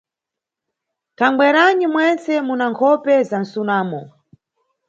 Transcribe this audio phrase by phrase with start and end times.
[1.17, 4.01] Thangweranyi mwentse muna nkhope za msunamo?